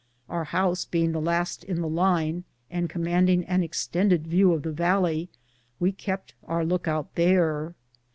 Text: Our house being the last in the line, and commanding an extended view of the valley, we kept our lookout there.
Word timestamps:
Our 0.29 0.45
house 0.45 0.83
being 0.83 1.11
the 1.11 1.21
last 1.21 1.63
in 1.63 1.79
the 1.79 1.87
line, 1.87 2.43
and 2.71 2.89
commanding 2.89 3.43
an 3.45 3.61
extended 3.61 4.25
view 4.25 4.51
of 4.51 4.63
the 4.63 4.71
valley, 4.71 5.29
we 5.79 5.91
kept 5.91 6.33
our 6.47 6.65
lookout 6.65 7.13
there. 7.13 7.75